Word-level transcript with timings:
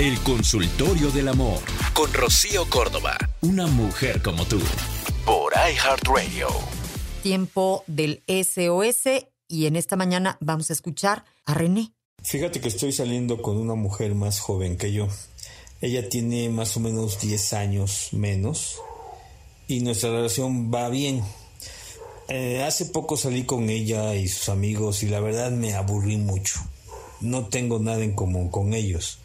El 0.00 0.18
consultorio 0.20 1.10
del 1.10 1.28
amor 1.28 1.58
con 1.92 2.10
Rocío 2.14 2.64
Córdoba. 2.70 3.18
Una 3.42 3.66
mujer 3.66 4.22
como 4.22 4.46
tú. 4.46 4.58
Por 5.26 5.52
iHeartRadio. 5.52 6.48
Tiempo 7.22 7.84
del 7.86 8.22
SOS 8.26 9.26
y 9.46 9.66
en 9.66 9.76
esta 9.76 9.96
mañana 9.96 10.38
vamos 10.40 10.70
a 10.70 10.72
escuchar 10.72 11.26
a 11.44 11.52
René. 11.52 11.92
Fíjate 12.22 12.62
que 12.62 12.68
estoy 12.68 12.92
saliendo 12.92 13.42
con 13.42 13.58
una 13.58 13.74
mujer 13.74 14.14
más 14.14 14.40
joven 14.40 14.78
que 14.78 14.90
yo. 14.90 15.06
Ella 15.82 16.08
tiene 16.08 16.48
más 16.48 16.78
o 16.78 16.80
menos 16.80 17.20
10 17.20 17.52
años 17.52 18.08
menos 18.12 18.76
y 19.68 19.80
nuestra 19.80 20.08
relación 20.08 20.72
va 20.72 20.88
bien. 20.88 21.22
Eh, 22.28 22.62
hace 22.62 22.86
poco 22.86 23.18
salí 23.18 23.44
con 23.44 23.68
ella 23.68 24.14
y 24.14 24.28
sus 24.28 24.48
amigos 24.48 25.02
y 25.02 25.08
la 25.08 25.20
verdad 25.20 25.50
me 25.50 25.74
aburrí 25.74 26.16
mucho. 26.16 26.58
No 27.20 27.48
tengo 27.48 27.78
nada 27.80 28.02
en 28.02 28.14
común 28.14 28.48
con 28.48 28.72
ellos. 28.72 29.18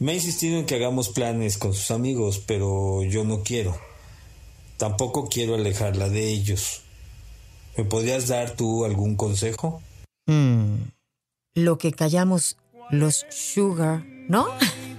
Me 0.00 0.12
ha 0.12 0.14
insistido 0.14 0.58
en 0.58 0.66
que 0.66 0.76
hagamos 0.76 1.08
planes 1.08 1.58
con 1.58 1.74
sus 1.74 1.90
amigos, 1.90 2.40
pero 2.46 3.02
yo 3.02 3.24
no 3.24 3.42
quiero. 3.42 3.76
Tampoco 4.76 5.28
quiero 5.28 5.56
alejarla 5.56 6.08
de 6.08 6.28
ellos. 6.28 6.82
¿Me 7.76 7.84
podrías 7.84 8.28
dar 8.28 8.52
tú 8.52 8.84
algún 8.84 9.16
consejo? 9.16 9.82
Mm, 10.26 10.74
lo 11.54 11.78
que 11.78 11.92
callamos 11.92 12.56
los 12.90 13.26
sugar, 13.28 14.04
¿no? 14.28 14.46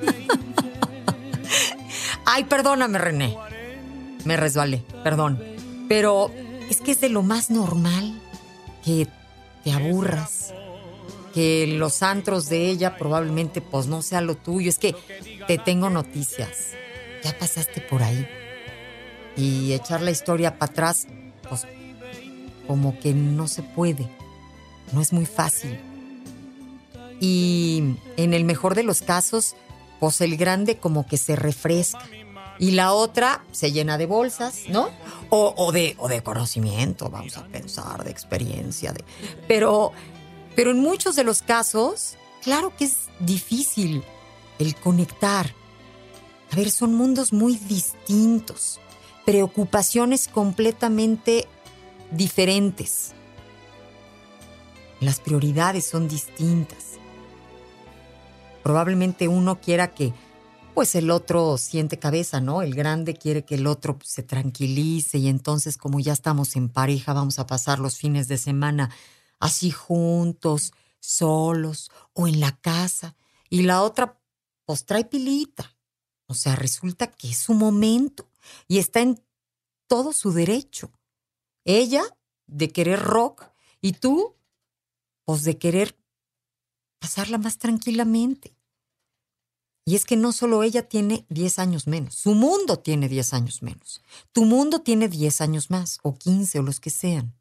Ay, 2.24 2.44
perdóname, 2.44 2.98
René. 2.98 3.36
Me 4.24 4.36
resbalé, 4.36 4.82
perdón. 5.04 5.42
Pero 5.88 6.30
es 6.70 6.80
que 6.80 6.92
es 6.92 7.00
de 7.00 7.10
lo 7.10 7.22
más 7.22 7.50
normal 7.50 8.18
que 8.84 9.06
te 9.62 9.72
aburras. 9.72 10.54
Que 11.36 11.66
los 11.66 12.02
antros 12.02 12.48
de 12.48 12.70
ella 12.70 12.96
probablemente 12.96 13.60
pues 13.60 13.88
no 13.88 14.00
sea 14.00 14.22
lo 14.22 14.36
tuyo. 14.36 14.70
Es 14.70 14.78
que 14.78 14.96
te 15.46 15.58
tengo 15.58 15.90
noticias. 15.90 16.70
Ya 17.22 17.38
pasaste 17.38 17.82
por 17.82 18.02
ahí. 18.02 18.26
Y 19.36 19.74
echar 19.74 20.00
la 20.00 20.10
historia 20.10 20.58
para 20.58 20.72
atrás, 20.72 21.06
pues 21.46 21.66
como 22.66 22.98
que 23.00 23.12
no 23.12 23.48
se 23.48 23.62
puede. 23.62 24.08
No 24.92 25.02
es 25.02 25.12
muy 25.12 25.26
fácil. 25.26 25.78
Y 27.20 27.96
en 28.16 28.32
el 28.32 28.44
mejor 28.44 28.74
de 28.74 28.84
los 28.84 29.02
casos, 29.02 29.56
pues 30.00 30.22
el 30.22 30.38
grande 30.38 30.78
como 30.78 31.06
que 31.06 31.18
se 31.18 31.36
refresca. 31.36 32.02
Y 32.58 32.70
la 32.70 32.94
otra 32.94 33.44
se 33.52 33.72
llena 33.72 33.98
de 33.98 34.06
bolsas, 34.06 34.62
¿no? 34.70 34.88
O, 35.28 35.52
o 35.58 35.70
de, 35.70 35.96
o 35.98 36.08
de 36.08 36.22
conocimiento, 36.22 37.10
vamos 37.10 37.36
a 37.36 37.44
pensar, 37.44 38.04
de 38.04 38.10
experiencia. 38.10 38.94
De, 38.94 39.04
pero, 39.46 39.92
pero 40.56 40.70
en 40.70 40.80
muchos 40.80 41.14
de 41.14 41.22
los 41.22 41.42
casos, 41.42 42.16
claro 42.42 42.74
que 42.76 42.86
es 42.86 43.10
difícil 43.20 44.02
el 44.58 44.74
conectar. 44.74 45.54
A 46.50 46.56
ver, 46.56 46.70
son 46.70 46.94
mundos 46.94 47.32
muy 47.32 47.56
distintos, 47.56 48.80
preocupaciones 49.26 50.28
completamente 50.28 51.46
diferentes. 52.10 53.12
Las 55.00 55.20
prioridades 55.20 55.86
son 55.86 56.08
distintas. 56.08 56.94
Probablemente 58.62 59.28
uno 59.28 59.60
quiera 59.60 59.92
que 59.92 60.14
pues 60.72 60.94
el 60.94 61.10
otro 61.10 61.56
siente 61.58 61.98
cabeza, 61.98 62.40
¿no? 62.40 62.62
El 62.62 62.74
grande 62.74 63.14
quiere 63.14 63.44
que 63.44 63.54
el 63.54 63.66
otro 63.66 63.98
se 64.02 64.22
tranquilice 64.22 65.18
y 65.18 65.28
entonces 65.28 65.76
como 65.76 66.00
ya 66.00 66.12
estamos 66.12 66.56
en 66.56 66.68
pareja 66.68 67.12
vamos 67.12 67.38
a 67.38 67.46
pasar 67.46 67.78
los 67.78 67.96
fines 67.96 68.28
de 68.28 68.36
semana 68.36 68.90
así 69.38 69.70
juntos, 69.70 70.72
solos 71.00 71.90
o 72.12 72.26
en 72.28 72.40
la 72.40 72.58
casa. 72.60 73.16
Y 73.48 73.62
la 73.62 73.82
otra 73.82 74.20
pues 74.64 74.84
trae 74.84 75.04
pilita. 75.04 75.76
O 76.26 76.34
sea, 76.34 76.56
resulta 76.56 77.06
que 77.06 77.30
es 77.30 77.38
su 77.38 77.54
momento 77.54 78.28
y 78.66 78.78
está 78.78 79.00
en 79.00 79.22
todo 79.86 80.12
su 80.12 80.32
derecho. 80.32 80.92
Ella 81.64 82.02
de 82.46 82.68
querer 82.68 83.00
rock 83.00 83.44
y 83.80 83.92
tú 83.92 84.36
pues 85.24 85.44
de 85.44 85.58
querer 85.58 85.98
pasarla 86.98 87.38
más 87.38 87.58
tranquilamente. 87.58 88.56
Y 89.84 89.94
es 89.94 90.04
que 90.04 90.16
no 90.16 90.32
solo 90.32 90.64
ella 90.64 90.88
tiene 90.88 91.26
10 91.28 91.60
años 91.60 91.86
menos, 91.86 92.16
su 92.16 92.34
mundo 92.34 92.80
tiene 92.80 93.08
10 93.08 93.34
años 93.34 93.62
menos. 93.62 94.02
Tu 94.32 94.44
mundo 94.44 94.80
tiene 94.80 95.08
10 95.08 95.40
años 95.40 95.70
más, 95.70 96.00
o 96.02 96.16
15, 96.16 96.58
o 96.58 96.62
los 96.62 96.80
que 96.80 96.90
sean. 96.90 97.36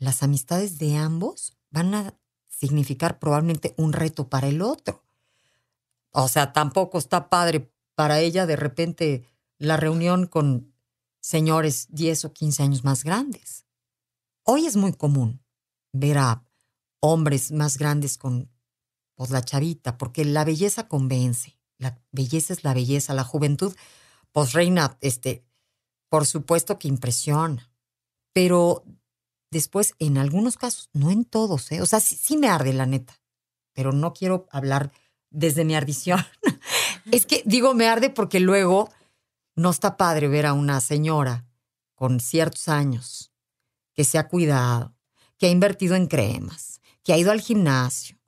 Las 0.00 0.24
amistades 0.24 0.80
de 0.80 0.96
ambos 0.96 1.56
van 1.70 1.94
a 1.94 2.18
significar 2.48 3.20
probablemente 3.20 3.72
un 3.76 3.92
reto 3.92 4.28
para 4.28 4.48
el 4.48 4.60
otro. 4.60 5.04
O 6.10 6.26
sea, 6.26 6.52
tampoco 6.52 6.98
está 6.98 7.30
padre 7.30 7.72
para 7.94 8.18
ella 8.18 8.46
de 8.46 8.56
repente 8.56 9.24
la 9.58 9.76
reunión 9.76 10.26
con 10.26 10.74
señores 11.20 11.86
10 11.90 12.24
o 12.24 12.32
15 12.32 12.64
años 12.64 12.82
más 12.82 13.04
grandes. 13.04 13.64
Hoy 14.42 14.66
es 14.66 14.74
muy 14.74 14.92
común 14.92 15.40
ver 15.92 16.18
a 16.18 16.44
hombres 16.98 17.52
más 17.52 17.78
grandes 17.78 18.18
con 18.18 18.50
pues, 19.14 19.30
la 19.30 19.44
chavita, 19.44 19.96
porque 19.96 20.24
la 20.24 20.44
belleza 20.44 20.88
convence 20.88 21.60
la 21.80 21.98
belleza 22.12 22.52
es 22.52 22.62
la 22.62 22.74
belleza, 22.74 23.14
la 23.14 23.24
juventud, 23.24 23.74
pues 24.32 24.52
reina, 24.52 24.98
este, 25.00 25.44
por 26.10 26.26
supuesto 26.26 26.78
que 26.78 26.88
impresiona, 26.88 27.72
pero 28.34 28.84
después 29.50 29.94
en 29.98 30.18
algunos 30.18 30.56
casos, 30.56 30.88
no 30.92 31.10
en 31.10 31.24
todos, 31.24 31.70
¿eh? 31.72 31.82
o 31.82 31.86
sea, 31.86 32.00
sí, 32.00 32.16
sí 32.16 32.36
me 32.36 32.48
arde 32.48 32.72
la 32.72 32.86
neta, 32.86 33.20
pero 33.72 33.92
no 33.92 34.12
quiero 34.12 34.46
hablar 34.50 34.92
desde 35.30 35.64
mi 35.64 35.74
ardición. 35.74 36.24
es 37.10 37.26
que 37.26 37.42
digo 37.44 37.74
me 37.74 37.88
arde 37.88 38.10
porque 38.10 38.40
luego 38.40 38.90
no 39.56 39.70
está 39.70 39.96
padre 39.96 40.28
ver 40.28 40.46
a 40.46 40.52
una 40.52 40.80
señora 40.80 41.46
con 41.94 42.20
ciertos 42.20 42.68
años 42.68 43.32
que 43.92 44.04
se 44.04 44.18
ha 44.18 44.28
cuidado, 44.28 44.94
que 45.36 45.46
ha 45.46 45.50
invertido 45.50 45.96
en 45.96 46.06
cremas, 46.06 46.80
que 47.02 47.12
ha 47.12 47.18
ido 47.18 47.30
al 47.30 47.40
gimnasio, 47.40 48.18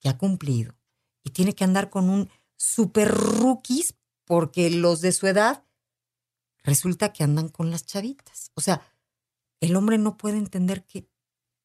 que 0.00 0.08
ha 0.08 0.18
cumplido 0.18 0.74
y 1.22 1.30
tiene 1.30 1.54
que 1.54 1.64
andar 1.64 1.90
con 1.90 2.08
un 2.08 2.30
super 2.56 3.08
rookies 3.08 3.94
porque 4.24 4.70
los 4.70 5.00
de 5.00 5.12
su 5.12 5.26
edad 5.26 5.64
resulta 6.62 7.12
que 7.12 7.22
andan 7.22 7.48
con 7.48 7.70
las 7.70 7.84
chavitas. 7.84 8.50
O 8.54 8.60
sea, 8.60 8.82
el 9.60 9.76
hombre 9.76 9.98
no 9.98 10.16
puede 10.16 10.38
entender 10.38 10.84
que 10.84 11.08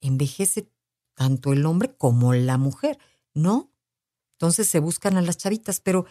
envejece 0.01 0.71
tanto 1.15 1.53
el 1.53 1.65
hombre 1.65 1.93
como 1.95 2.33
la 2.33 2.57
mujer, 2.57 2.97
¿no? 3.33 3.71
Entonces 4.33 4.67
se 4.67 4.79
buscan 4.79 5.17
a 5.17 5.21
las 5.21 5.37
chavitas, 5.37 5.79
pero 5.79 6.05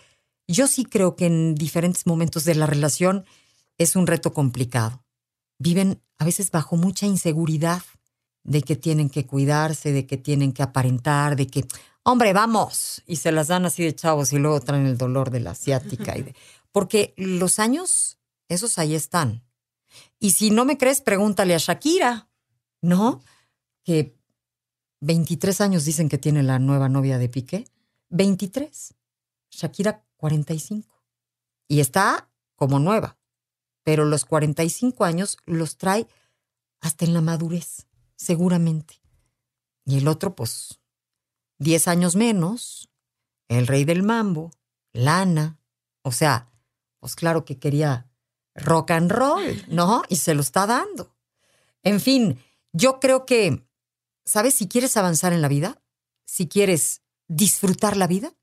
yo 0.47 0.67
sí 0.67 0.85
creo 0.85 1.17
que 1.17 1.27
en 1.27 1.55
diferentes 1.55 2.07
momentos 2.07 2.45
de 2.45 2.55
la 2.55 2.67
relación 2.67 3.25
es 3.79 3.97
un 3.97 4.07
reto 4.07 4.33
complicado. 4.33 5.05
Viven 5.59 6.03
a 6.19 6.25
veces 6.25 6.51
bajo 6.51 6.77
mucha 6.77 7.07
inseguridad 7.07 7.83
de 8.45 8.63
que 8.63 8.77
tienen 8.77 9.11
que 9.11 9.27
cuidarse, 9.27 9.93
de 9.93 10.07
que 10.07 10.17
tienen 10.17 10.53
que 10.53 10.63
aparentar, 10.63 11.37
de 11.37 11.47
que, 11.47 11.65
hombre, 12.03 12.33
vamos, 12.33 13.03
y 13.07 13.17
se 13.17 13.33
las 13.33 13.49
dan 13.49 13.65
así 13.67 13.83
de 13.83 13.95
chavos 13.95 14.33
y 14.33 14.39
luego 14.39 14.61
traen 14.61 14.87
el 14.87 14.99
dolor 14.99 15.31
de 15.31 15.41
la 15.41 15.51
asiática. 15.53 16.17
Y 16.17 16.23
de, 16.23 16.35
porque 16.73 17.15
los 17.17 17.59
años, 17.59 18.19
esos 18.49 18.79
ahí 18.79 18.95
están. 18.95 19.43
Y 20.19 20.33
si 20.33 20.51
no 20.51 20.65
me 20.65 20.79
crees, 20.79 21.01
pregúntale 21.01 21.55
a 21.55 21.59
Shakira, 21.59 22.29
¿no? 22.83 23.23
Que 23.85 24.17
23 25.01 25.61
años 25.61 25.85
dicen 25.85 26.09
que 26.09 26.19
tiene 26.19 26.43
la 26.43 26.59
nueva 26.59 26.89
novia 26.89 27.19
de 27.19 27.29
Piqué. 27.29 27.67
23. 28.11 28.95
Shakira 29.51 30.05
45. 30.17 31.03
Y 31.69 31.81
está 31.81 32.31
como 32.57 32.79
nueva. 32.79 33.19
Pero 33.83 34.05
los 34.05 34.25
45 34.25 35.05
años 35.05 35.39
los 35.47 35.79
trae 35.79 36.07
hasta 36.81 37.05
en 37.05 37.15
la 37.15 37.21
madurez, 37.21 37.87
seguramente. 38.17 39.01
Y 39.85 39.99
el 39.99 40.09
otro, 40.09 40.35
pues, 40.35 40.81
10 41.59 41.89
años 41.89 42.17
menos, 42.17 42.91
el 43.49 43.67
rey 43.67 43.85
del 43.85 44.03
mambo, 44.03 44.51
lana, 44.93 45.59
o 46.03 46.13
sea, 46.13 46.51
pues 47.01 47.15
claro 47.17 47.45
que 47.45 47.59
quería 47.59 48.10
rock 48.55 48.93
and 48.93 49.11
roll, 49.11 49.65
¿no? 49.69 50.03
Y 50.09 50.17
se 50.17 50.35
lo 50.35 50.41
está 50.41 50.67
dando. 50.67 51.15
En 51.83 52.01
fin, 52.01 52.39
yo 52.73 53.01
creo 53.01 53.27
que, 53.27 53.67
¿sabes? 54.25 54.55
Si 54.55 54.69
quieres 54.69 54.97
avanzar 54.97 55.33
en 55.33 55.43
la 55.43 55.49
vida, 55.49 55.83
si 56.25 56.49
quieres 56.49 57.03
disfrutar 57.29 57.97
la 57.97 58.07
vida, 58.07 58.35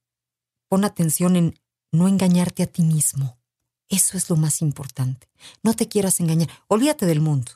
pon 0.70 0.84
atención 0.86 1.36
en 1.36 1.60
no 1.92 2.08
engañarte 2.08 2.64
a 2.64 2.68
ti 2.68 2.84
mismo. 2.84 3.38
Eso 3.90 4.18
es 4.18 4.30
lo 4.30 4.36
más 4.36 4.62
importante. 4.62 5.30
No 5.64 5.74
te 5.74 5.88
quieras 5.88 6.20
engañar. 6.20 6.50
Olvídate 6.68 7.06
del 7.06 7.22
mundo. 7.22 7.54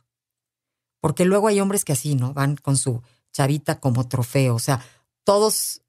Porque 1.02 1.26
luego 1.26 1.48
hay 1.48 1.60
hombres 1.60 1.84
que 1.84 1.94
así, 1.94 2.16
¿no? 2.16 2.34
Van 2.34 2.56
con 2.56 2.78
su 2.78 3.02
chavita 3.34 3.80
como 3.80 4.08
trofeo. 4.08 4.56
O 4.56 4.60
sea, 4.60 4.86
todos 5.24 5.82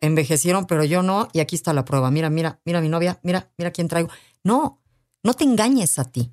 envejecieron, 0.00 0.66
pero 0.66 0.84
yo 0.84 1.02
no. 1.02 1.28
Y 1.32 1.40
aquí 1.40 1.56
está 1.56 1.72
la 1.72 1.84
prueba. 1.84 2.10
Mira, 2.10 2.30
mira, 2.30 2.60
mira 2.64 2.80
mi 2.80 2.88
novia. 2.88 3.18
Mira, 3.22 3.50
mira 3.56 3.72
quién 3.72 3.88
traigo. 3.88 4.10
No, 4.44 4.81
no 5.22 5.34
te 5.34 5.44
engañes 5.44 5.98
a 5.98 6.04
ti. 6.04 6.32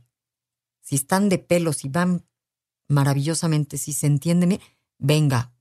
Si 0.81 0.95
están 0.95 1.29
de 1.29 1.37
pelos 1.37 1.85
y 1.85 1.89
van 1.89 2.25
maravillosamente, 2.87 3.77
si 3.77 3.93
se 3.93 4.07
entiende, 4.07 4.59
venga, 4.97 5.53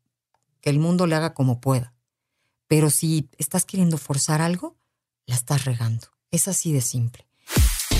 que 0.60 0.70
el 0.70 0.78
mundo 0.78 1.06
le 1.06 1.14
haga 1.14 1.34
como 1.34 1.60
pueda. 1.60 1.94
Pero 2.66 2.90
si 2.90 3.30
estás 3.38 3.64
queriendo 3.64 3.98
forzar 3.98 4.40
algo, 4.40 4.78
la 5.26 5.34
estás 5.34 5.64
regando. 5.64 6.08
Es 6.30 6.48
así 6.48 6.72
de 6.72 6.80
simple. 6.80 7.26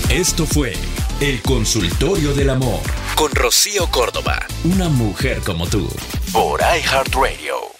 Esto 0.09 0.45
fue 0.45 0.73
El 1.21 1.41
Consultorio 1.41 2.33
del 2.33 2.49
Amor 2.49 2.81
con 3.15 3.31
Rocío 3.31 3.89
Córdoba, 3.91 4.39
una 4.63 4.89
mujer 4.89 5.41
como 5.41 5.67
tú, 5.67 5.87
por 6.31 6.61
iHeartRadio. 6.61 7.78